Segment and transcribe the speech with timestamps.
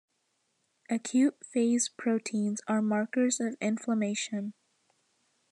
[0.89, 4.55] Acute phase proteins are markers of inflammation.